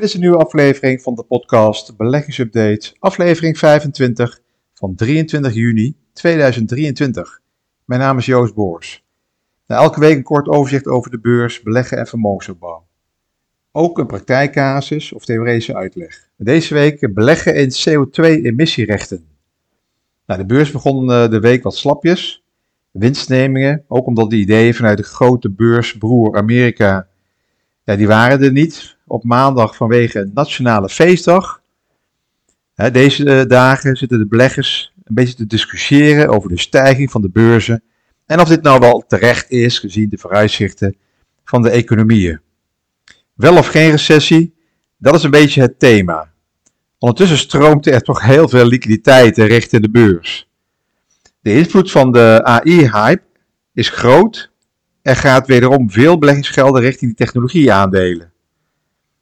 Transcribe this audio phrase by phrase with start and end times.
[0.00, 4.40] Dit is een nieuwe aflevering van de podcast Beleggingsupdate, aflevering 25
[4.74, 7.40] van 23 juni 2023.
[7.84, 9.04] Mijn naam is Joost Boors.
[9.66, 12.86] Elke week een kort overzicht over de beurs, beleggen en vermogensopbouw.
[13.72, 16.28] Ook een praktijkcasus of theoretische uitleg.
[16.36, 19.26] Deze week beleggen in CO2-emissierechten.
[20.26, 22.44] Nou, de beurs begon eh, de week wat slapjes.
[22.90, 27.08] Winstnemingen, ook omdat de ideeën vanuit de grote beursbroer Amerika,
[27.84, 31.62] ja, die waren er niet op maandag vanwege nationale feestdag.
[32.92, 37.30] Deze eh, dagen zitten de beleggers een beetje te discussiëren over de stijging van de
[37.30, 37.82] beurzen
[38.26, 40.96] en of dit nou wel terecht is gezien de vooruitzichten
[41.44, 42.40] van de economieën.
[43.34, 44.54] Wel of geen recessie,
[44.96, 46.32] dat is een beetje het thema.
[46.98, 50.48] Ondertussen stroomt er toch heel veel liquiditeit richting de beurs.
[51.40, 53.22] De invloed van de AI-hype
[53.72, 54.50] is groot.
[55.02, 58.29] Er gaat wederom veel beleggingsgelden richting die technologieaandelen.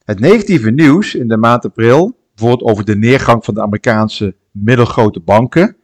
[0.09, 5.20] Het negatieve nieuws in de maand april, bijvoorbeeld over de neergang van de Amerikaanse middelgrote
[5.20, 5.77] banken,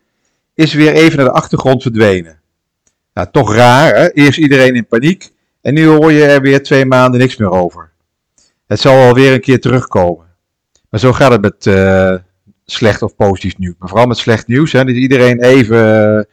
[0.54, 2.40] is weer even naar de achtergrond verdwenen.
[3.14, 4.12] Nou, toch raar, hè?
[4.12, 7.90] eerst iedereen in paniek en nu hoor je er weer twee maanden niks meer over.
[8.66, 10.26] Het zal alweer een keer terugkomen.
[10.90, 12.14] Maar zo gaat het met uh,
[12.64, 13.74] slecht of positief nieuws.
[13.78, 14.72] Maar vooral met slecht nieuws.
[14.72, 16.26] Hè, is iedereen even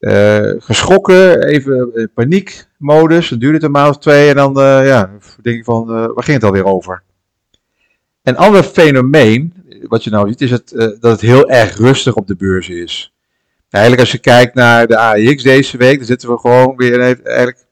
[0.00, 3.28] uh, geschrokken, even paniekmodus.
[3.28, 5.10] Dan duurt het een maand of twee en dan ja,
[5.42, 7.02] denk je van, waar ging het alweer over?
[8.22, 10.68] Een ander fenomeen, wat je nou ziet, is het,
[11.00, 13.14] dat het heel erg rustig op de beurs is.
[13.70, 17.66] Eigenlijk als je kijkt naar de AEX deze week, dan zitten we gewoon weer eigenlijk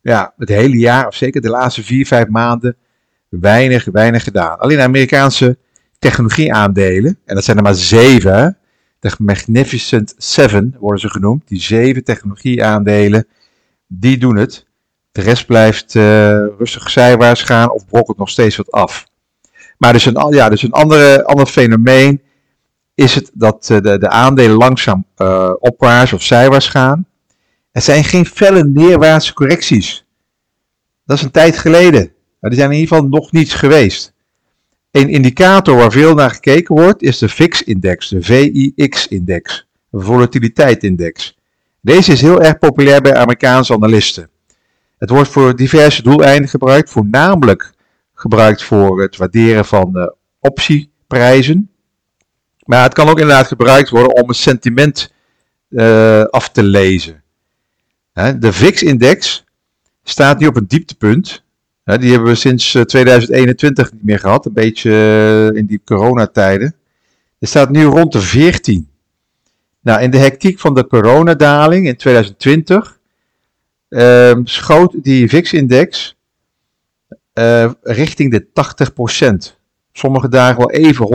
[0.00, 2.76] ja, het hele jaar, of zeker de laatste vier, vijf maanden,
[3.28, 4.58] weinig, weinig gedaan.
[4.58, 5.58] Alleen Amerikaanse
[5.98, 8.58] technologieaandelen, en dat zijn er maar zeven,
[8.98, 13.26] de Magnificent Seven worden ze genoemd, die zeven technologieaandelen,
[13.86, 14.66] die doen het.
[15.12, 16.02] De rest blijft uh,
[16.58, 19.06] rustig zijwaarts gaan of brokkelt nog steeds wat af.
[19.78, 22.22] Maar dus een, ja, dus een andere, ander fenomeen
[22.94, 27.06] is het dat uh, de, de aandelen langzaam uh, opwaarts of zijwaarts gaan.
[27.72, 30.06] Er zijn geen felle neerwaartse correcties.
[31.04, 32.12] Dat is een tijd geleden.
[32.40, 34.12] Maar die zijn in ieder geval nog niets geweest.
[34.90, 41.36] Een indicator waar veel naar gekeken wordt is de VIX-index, de VIX-index, de volatiliteit-index.
[41.80, 44.30] Deze is heel erg populair bij Amerikaanse analisten.
[44.98, 47.72] Het wordt voor diverse doeleinden gebruikt, voornamelijk
[48.16, 50.06] gebruikt voor het waarderen van uh,
[50.40, 51.70] optieprijzen.
[52.64, 55.12] Maar het kan ook inderdaad gebruikt worden om het sentiment
[55.68, 57.22] uh, af te lezen.
[58.12, 59.44] de VIX-index
[60.02, 61.44] staat nu op een dieptepunt
[61.94, 66.74] die hebben we sinds 2021 eh, niet meer gehad, een beetje eh, in die coronatijden.
[67.38, 68.88] Er staat nu rond de 14.
[69.80, 72.98] Nou, in de hectiek van de coronadaling in 2020
[73.88, 76.15] uh, ehm, schoot die VIX-index
[77.38, 78.46] uh, richting de
[79.52, 79.56] 80%.
[79.92, 81.10] Sommige dagen wel even 100%.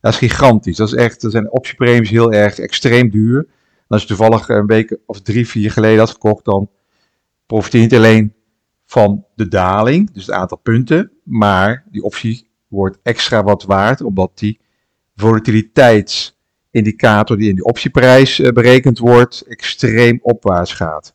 [0.00, 0.76] Dat is gigantisch.
[0.76, 3.46] Dat is echt, er zijn optiepremies heel erg extreem duur.
[3.88, 6.70] Als je toevallig een week of drie, vier geleden had gekocht, dan
[7.46, 8.34] profiteer je niet alleen
[8.86, 14.30] van de daling, dus het aantal punten, maar die optie wordt extra wat waard, omdat
[14.34, 14.60] die
[15.16, 21.14] volatiliteitsindicator die in die optieprijs uh, berekend wordt, extreem opwaarts gaat.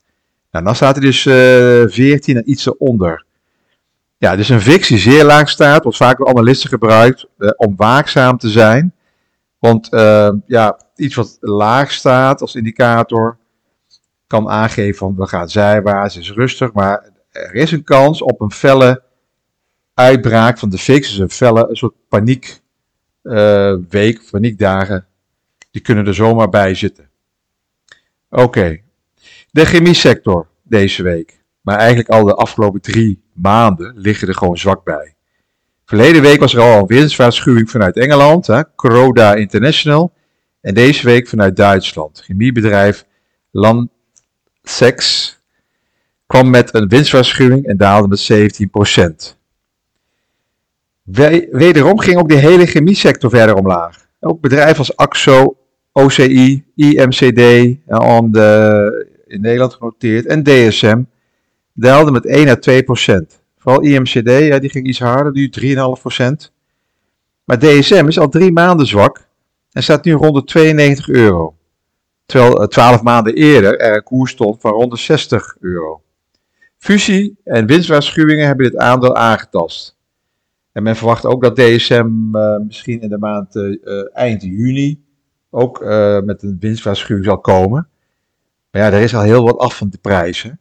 [0.52, 3.26] Nou, dan staat hij dus uh, eh, 14 en iets eronder.
[4.26, 7.76] Ja, dus een VIX die zeer laag staat, wordt vaak door analisten gebruikt uh, om
[7.76, 8.94] waakzaam te zijn.
[9.60, 9.88] Want
[10.46, 13.38] ja, iets wat laag staat als indicator
[14.28, 18.52] kan aangeven van we gaan zijwaarts, is rustig, maar er is een kans op een
[18.52, 19.04] felle
[19.94, 22.62] uitbraak van de fix, dus een felle een soort paniek
[23.24, 25.06] uh, week, paniekdagen,
[25.72, 27.10] die kunnen er zomaar bij zitten.
[28.30, 28.84] Oké, okay.
[29.52, 34.84] de chemiesector deze week, maar eigenlijk al de afgelopen drie maanden liggen er gewoon zwak
[34.84, 35.16] bij.
[35.86, 40.14] Verleden week was er al een winstwaarschuwing vanuit Engeland, hè, Croda International,
[40.62, 42.22] en deze week vanuit Duitsland.
[42.24, 43.06] Chemiebedrijf
[43.52, 45.34] Landsex
[46.26, 49.38] kwam met een winstwaarschuwing en daalde met 17%.
[51.52, 54.08] Wederom ging ook de hele chemiesector verder omlaag.
[54.20, 55.58] Ook bedrijven als AXO,
[55.92, 57.78] OCI, IMCD,
[58.32, 61.02] de, in Nederland genoteerd, en DSM
[61.76, 66.52] daalden met 1 à 2% Vooral IMCD, ja, die ging iets harder, nu 3,5%
[67.44, 69.28] Maar DSM is al drie maanden zwak
[69.72, 71.56] en staat nu rond de 92 euro.
[72.26, 76.02] Terwijl 12 maanden eerder er een koers stond van rond de 60 euro.
[76.78, 79.98] Fusie en winstwaarschuwingen hebben dit aandeel aangetast.
[80.72, 83.76] En men verwacht ook dat DSM uh, misschien in de maand uh,
[84.14, 85.04] eind juni
[85.50, 85.80] ook
[86.24, 87.88] met een winstwaarschuwing zal komen.
[88.72, 90.60] Maar ja, er is al heel wat af van de prijzen.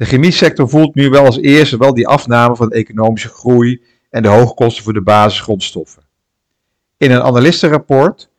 [0.00, 4.22] De chemiesector voelt nu wel als eerste wel die afname van de economische groei en
[4.22, 6.02] de hoge kosten voor de basisgrondstoffen.
[6.96, 8.30] In een analistenrapport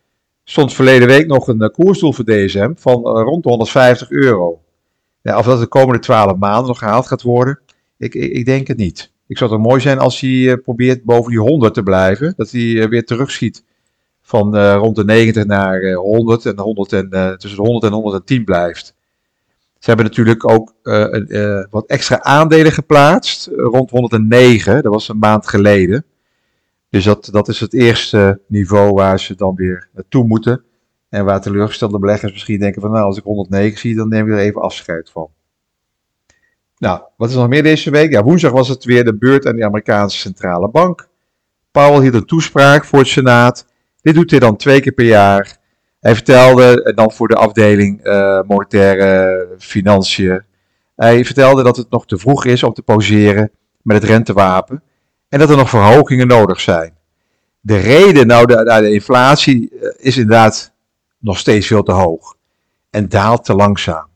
[0.44, 4.62] stond verleden week nog een uh, koersdoel voor DSM van uh, rond de 150 euro.
[5.22, 7.60] Ja, of dat de komende 12 maanden nog gehaald gaat worden,
[7.98, 9.12] ik, ik, ik denk het niet.
[9.28, 12.34] Ik zou het mooi zijn als hij uh, probeert boven die 100 te blijven.
[12.38, 13.64] Dat hij weer terugschiet
[14.22, 18.96] van rond de 90 naar 100 en, 100 en tussen de 100 en 110 blijft.
[19.82, 20.74] Ze hebben natuurlijk ook
[21.70, 26.06] wat extra aandelen geplaatst, rond 109, dat was een maand geleden.
[26.90, 30.64] Dus dat, dat is het eerste niveau waar ze dan weer naartoe moeten.
[31.10, 34.34] En waar teleurgestelde beleggers misschien denken van nou, als ik 109 zie, dan neem ik
[34.34, 35.30] er even afscheid van.
[36.78, 38.12] Nou, wat is nog meer deze week?
[38.12, 41.08] Ja, woensdag was het weer de beurt aan de Amerikaanse Centrale Bank.
[41.72, 43.66] Powell hield een toespraak voor het Senaat.
[44.02, 45.60] Dit doet hij dan twee keer per jaar.
[46.02, 50.44] Hij vertelde dan voor de afdeling uh, monetaire financiën.
[50.96, 53.52] Hij vertelde dat het nog te vroeg is om te poseren
[53.82, 54.84] met het rentewapen
[55.30, 56.94] en dat er nog verhogingen nodig zijn.
[57.60, 60.74] De reden, nou, de, nou, de inflatie eh, is inderdaad
[61.20, 62.36] nog steeds veel te hoog
[62.90, 64.08] en daalt te langzaam.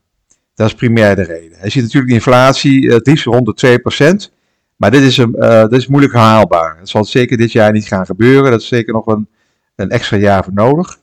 [0.54, 1.58] Dat is primair de reden.
[1.58, 3.80] Hij ziet natuurlijk de inflatie het liefst rond de
[4.28, 4.34] 2%,
[4.76, 6.76] maar dit is, een, is moeilijk haalbaar.
[6.78, 8.50] Dat zal zeker dit jaar niet gaan gebeuren.
[8.50, 9.28] Dat is zeker nog een,
[9.76, 10.98] een extra jaar voor nodig.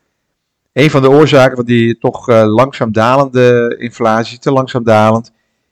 [0.74, 5.32] Een van de oorzaken van die toch uh, langzaam dalende inflatie, te langzaam dalend,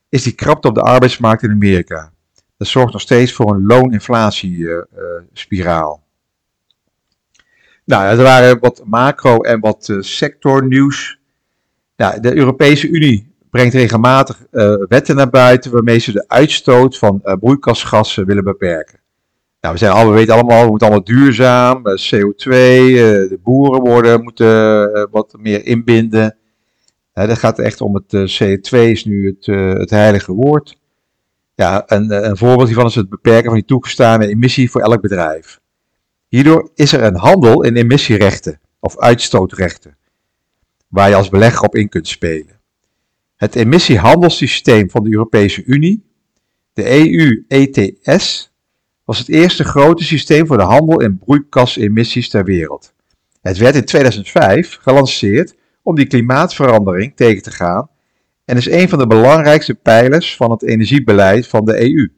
[0.09, 2.11] is die krapte op de arbeidsmarkt in Amerika.
[2.57, 6.03] Dat zorgt nog steeds voor een looninflatiespiraal.
[7.85, 11.19] nou, er waren wat macro- en wat sectornieuws.
[11.95, 14.45] Nou, de Europese Unie brengt regelmatig
[14.87, 19.00] wetten naar buiten waarmee ze de uitstoot van broeikasgassen willen beperken.
[19.61, 24.23] Nou, we, zijn al, we weten allemaal, we moeten allemaal duurzaam, CO2, de boeren worden,
[24.23, 26.37] moeten wat meer inbinden.
[27.13, 29.45] dat gaat echt om het CO2 is nu het,
[29.77, 30.79] het heilige woord.
[31.55, 35.59] Ja, een, een voorbeeld hiervan is het beperken van die toegestane emissie voor elk bedrijf.
[36.27, 39.97] Hierdoor is er een handel in emissierechten of uitstootrechten,
[40.87, 42.59] waar je als belegger op in kunt spelen.
[43.35, 46.03] Het emissiehandelssysteem van de Europese Unie,
[46.73, 48.50] de EU ETS,
[49.03, 52.93] was het eerste grote systeem voor de handel in broeikasemissies ter wereld.
[53.41, 57.89] Het werd in 2005 gelanceerd om die klimaatverandering tegen te gaan
[58.45, 62.11] en is een van de belangrijkste pijlers van het energiebeleid van de EU.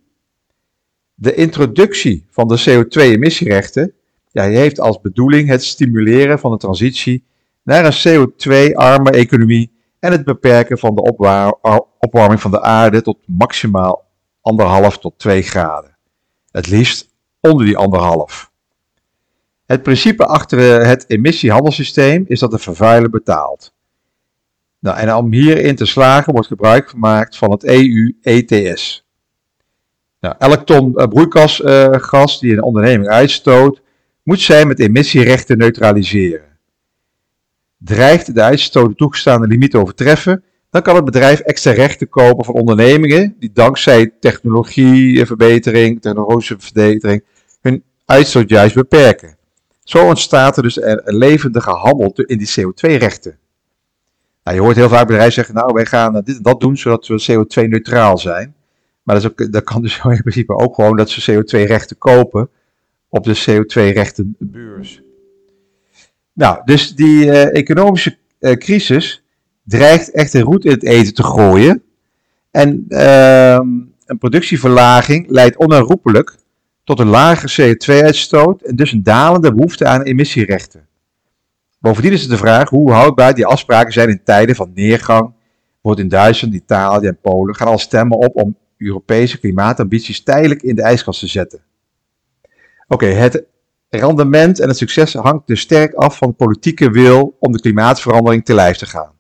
[1.14, 3.94] De introductie van de CO2-emissierechten
[4.32, 7.26] ja, heeft als bedoeling het stimuleren van de transitie
[7.64, 11.02] naar een CO2-arme economie en het beperken van de
[12.00, 14.06] opwarming van de aarde tot maximaal
[14.92, 15.93] 1,5 tot 2 graden.
[16.54, 17.10] Het liefst
[17.40, 18.52] onder die 1,5.
[19.66, 23.74] Het principe achter het emissiehandelssysteem is dat de vervuiler betaalt.
[24.80, 29.06] Nou, en om hierin te slagen wordt gebruik gemaakt van het EU-ETS.
[30.20, 33.82] Nou, ton uh, broeikasgas uh, die een onderneming uitstoot,
[34.24, 36.58] moet zij met emissierechten neutraliseren.
[37.78, 43.36] Dreigt de uitstoot toegestaande limiet overtreffen, dan kan het bedrijf extra rechten kopen van ondernemingen
[43.40, 47.24] die dankzij technologieverbetering, technologische verbetering,
[47.62, 49.38] hun uitstoot juist beperken.
[49.84, 53.38] Zo ontstaat er dus een levendige handel in die CO2-rechten.
[54.44, 57.08] Nou, je hoort heel vaak bedrijven zeggen, nou wij gaan dit en dat doen zodat
[57.08, 58.56] we CO2-neutraal zijn.
[59.04, 62.50] Maar dat, is ook, dat kan dus in principe ook gewoon dat ze CO2-rechten kopen
[63.10, 65.02] op de CO2-rechtenbeurs.
[66.34, 69.23] Nou, dus die uh, economische uh, crisis
[69.64, 71.84] dreigt echt een roet in het eten te gooien.
[72.52, 73.60] En uh,
[74.06, 76.36] een productieverlaging leidt onherroepelijk
[76.84, 80.88] tot een lagere CO2-uitstoot en dus een dalende behoefte aan emissierechten.
[81.80, 85.34] Bovendien is het de vraag hoe houdbaar die afspraken zijn in tijden van neergang.
[85.82, 90.76] Wordt in Duitsland, Italië en Polen gaan al stemmen op om Europese klimaatambities tijdelijk in
[90.76, 91.64] de ijskast te zetten.
[92.88, 93.44] Oké, het
[93.90, 98.54] rendement en het succes hangt dus sterk af van politieke wil om de klimaatverandering te
[98.54, 99.13] lijf te gaan.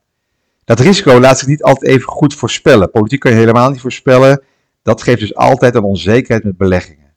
[0.66, 2.92] Dat risico laat zich niet altijd even goed voorspellen.
[2.92, 4.44] Politiek kan je helemaal niet voorspellen.
[4.82, 7.14] Dat geeft dus altijd een onzekerheid met beleggingen.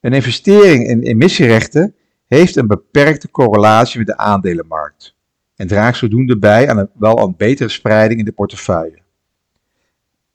[0.00, 1.94] Een investering in emissierechten
[2.26, 5.16] heeft een beperkte correlatie met de aandelenmarkt
[5.56, 9.00] en draagt zodoende bij aan een, wel een betere spreiding in de portefeuille.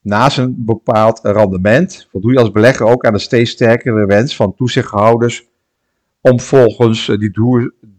[0.02, 4.56] Naast een bepaald rendement voldoe je als belegger ook aan de steeds sterkere wens van
[4.56, 5.48] toezichthouders
[6.22, 7.32] om volgens die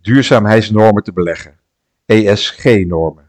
[0.02, 1.58] duurzaamheidsnormen te beleggen,
[2.06, 3.27] ESG-normen.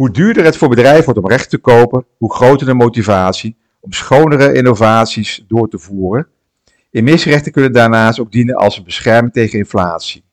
[0.00, 3.92] Hoe duurder het voor bedrijven wordt om recht te kopen, hoe groter de motivatie om
[3.92, 6.28] schonere innovaties door te voeren
[6.90, 10.24] Emissierechten kunnen daarnaast ook dienen als een bescherming tegen inflatie.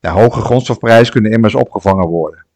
[0.00, 2.46] Hoge grondstofprijzen kunnen immers opgevangen worden.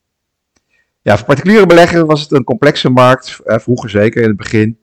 [1.03, 4.79] Ja, voor particuliere beleggers was het een complexe markt, vroeger zeker in het begin.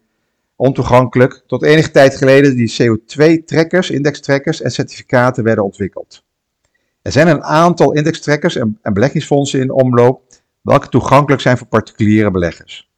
[0.55, 6.23] ontoegankelijk, tot enige tijd geleden die CO2-trekkers, indextrekkers en certificaten werden ontwikkeld.
[7.01, 10.25] Er zijn een aantal indextrekkers en, en beleggingsfondsen in omloop
[10.67, 12.89] welke toegankelijk zijn voor particuliere beleggers.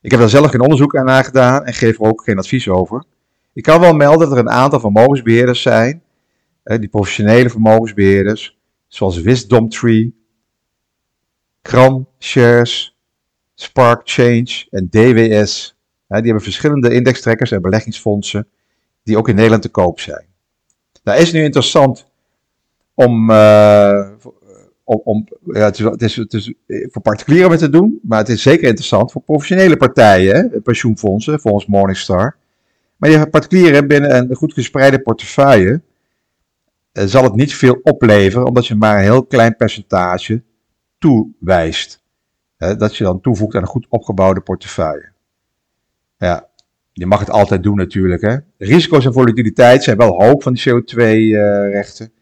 [0.00, 3.04] Ik heb daar zelf geen onderzoek aan gedaan en geef er ook geen advies over.
[3.52, 6.02] Ik kan wel melden dat er een aantal vermogensbeheerders zijn,
[6.62, 10.14] die professionele vermogensbeheerders, zoals Wisdom Tree,
[12.18, 12.96] Shares,
[13.54, 15.76] Spark Change en DWS.
[16.08, 18.48] Die hebben verschillende indextrekkers en beleggingsfondsen
[19.02, 20.26] die ook in Nederland te koop zijn.
[21.02, 22.06] Nou, is nu interessant
[22.94, 24.08] om, uh,
[24.86, 28.28] om, om ja, het, is, het, is, is voor particulieren met te doen, maar het
[28.28, 32.36] is zeker interessant voor professionele partijen, hè, pensioenfondsen, volgens Morningstar.
[32.96, 35.80] Maar je particulieren binnen een goed gespreide portefeuille
[36.92, 40.42] uh, zal het niet veel opleveren, omdat je maar een heel klein percentage
[40.98, 42.04] toewijst.
[42.56, 45.08] Dat je dan toevoegt aan een goed opgebouwde portefeuille.
[46.18, 46.48] Ja,
[46.92, 48.22] je mag het altijd doen natuurlijk.
[48.22, 48.36] Hè.
[48.58, 52.12] Risico's en volatiliteit zijn wel hoog van die CO2-rechten.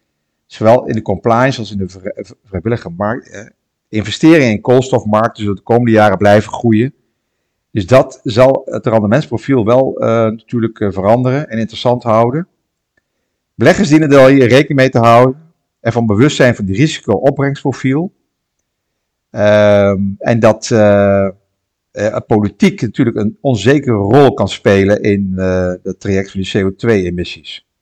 [0.55, 3.53] Zowel in de compliance als in de vrijwillige markt.
[3.89, 6.95] Investeringen in koolstofmarkten zullen de komende jaren blijven groeien.
[7.71, 12.49] Dus dat zal het rendementsprofiel wel uh, natuurlijk uh, veranderen en interessant houden.
[13.55, 15.53] Beleggers dienen er hier rekening mee te houden.
[15.81, 18.13] En van bewust zijn van die risico-opbrengstprofiel.
[19.31, 21.29] Uh, en dat uh,
[22.27, 25.33] politiek natuurlijk een onzekere rol kan spelen in
[25.83, 27.74] het traject van die CO2-emissies.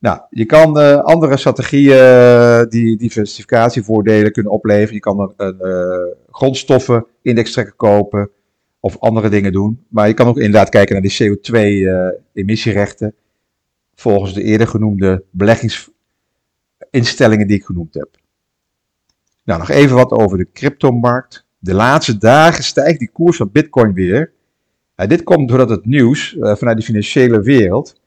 [0.00, 4.94] Nou, je kan uh, andere strategieën uh, die diversificatievoordelen kunnen opleveren.
[4.94, 7.06] Je kan een, een grondstoffen
[7.76, 8.30] kopen
[8.80, 9.84] of andere dingen doen.
[9.88, 13.14] Maar je kan ook inderdaad kijken naar die CO2-emissierechten
[13.94, 18.08] volgens de eerder genoemde beleggingsinstellingen die ik genoemd heb.
[19.44, 21.46] Nou, nog even wat over de cryptomarkt.
[21.58, 24.32] De laatste dagen stijgt die koers van Bitcoin weer.
[24.96, 28.00] Uh, dit komt doordat het nieuws vanuit de financiële wereld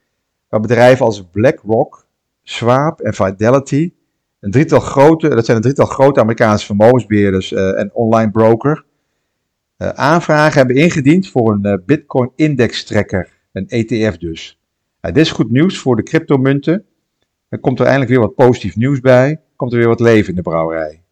[0.51, 2.07] waar bedrijven als BlackRock,
[2.43, 3.93] Schwab en Fidelity,
[4.39, 8.85] een drietal grote, dat zijn een drietal grote Amerikaanse vermogensbeheerders uh, en online broker,
[9.77, 14.59] uh, aanvragen hebben ingediend voor een uh, Bitcoin index tracker, een ETF dus.
[15.01, 16.85] dit is goed nieuws voor de cryptomunten.
[17.49, 20.35] Er komt er eindelijk weer wat positief nieuws bij, komt er weer wat leven in
[20.35, 21.03] de brouwerij.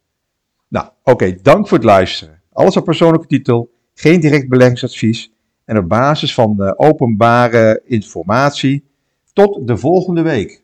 [0.67, 2.41] Nou, oké, dank voor het luisteren.
[2.51, 5.31] Alles op persoonlijke titel, geen direct beleggingsadvies
[5.65, 8.87] en op basis van openbare informatie
[9.39, 10.63] tot de volgende week.